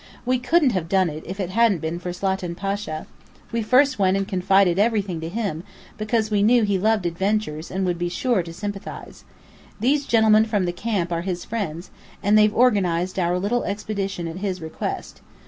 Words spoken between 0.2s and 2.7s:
"We couldn't have done it, if it hadn't been for Slatin